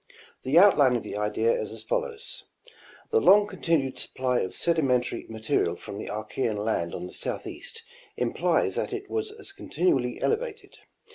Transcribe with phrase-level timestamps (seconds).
[0.41, 2.45] The outline of the idea is as follows.
[3.11, 7.83] The long con tinued supply of sedimentary material from the Archean land on the southeast
[8.17, 10.77] implies that it was as continually elevated.